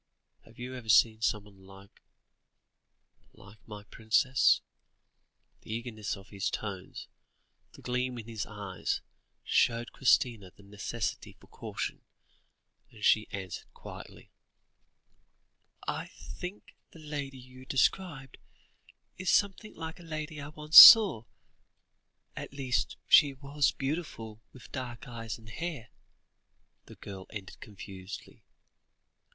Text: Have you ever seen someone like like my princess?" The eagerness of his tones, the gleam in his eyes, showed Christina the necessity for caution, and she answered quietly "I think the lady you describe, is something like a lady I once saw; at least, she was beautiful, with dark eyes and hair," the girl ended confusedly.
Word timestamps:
Have 0.45 0.57
you 0.57 0.73
ever 0.73 0.89
seen 0.89 1.21
someone 1.21 1.63
like 1.63 2.01
like 3.33 3.59
my 3.67 3.83
princess?" 3.83 4.59
The 5.61 5.71
eagerness 5.71 6.17
of 6.17 6.29
his 6.29 6.49
tones, 6.49 7.07
the 7.73 7.83
gleam 7.83 8.17
in 8.17 8.25
his 8.27 8.47
eyes, 8.47 9.01
showed 9.43 9.91
Christina 9.91 10.49
the 10.55 10.63
necessity 10.63 11.33
for 11.39 11.45
caution, 11.45 12.03
and 12.89 13.05
she 13.05 13.27
answered 13.29 13.71
quietly 13.75 14.31
"I 15.87 16.07
think 16.07 16.73
the 16.89 16.97
lady 16.99 17.37
you 17.37 17.67
describe, 17.67 18.37
is 19.19 19.29
something 19.29 19.75
like 19.75 19.99
a 19.99 20.03
lady 20.03 20.41
I 20.41 20.47
once 20.47 20.79
saw; 20.79 21.25
at 22.35 22.53
least, 22.53 22.97
she 23.07 23.33
was 23.35 23.71
beautiful, 23.71 24.41
with 24.51 24.71
dark 24.71 25.07
eyes 25.07 25.37
and 25.37 25.47
hair," 25.47 25.89
the 26.87 26.95
girl 26.95 27.27
ended 27.29 27.59
confusedly. 27.59 28.41